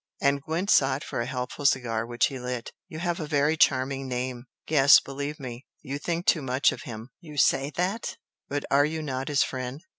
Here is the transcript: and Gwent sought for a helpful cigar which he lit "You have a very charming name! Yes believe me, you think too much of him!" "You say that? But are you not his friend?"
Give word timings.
and 0.19 0.41
Gwent 0.41 0.71
sought 0.71 1.03
for 1.03 1.21
a 1.21 1.27
helpful 1.27 1.63
cigar 1.63 2.07
which 2.07 2.25
he 2.25 2.39
lit 2.39 2.71
"You 2.87 2.97
have 2.97 3.19
a 3.19 3.27
very 3.27 3.55
charming 3.55 4.07
name! 4.07 4.45
Yes 4.67 4.99
believe 4.99 5.39
me, 5.39 5.67
you 5.83 5.99
think 5.99 6.25
too 6.25 6.41
much 6.41 6.71
of 6.71 6.81
him!" 6.89 7.09
"You 7.19 7.37
say 7.37 7.69
that? 7.75 8.17
But 8.49 8.65
are 8.71 8.83
you 8.83 9.03
not 9.03 9.27
his 9.27 9.43
friend?" 9.43 9.79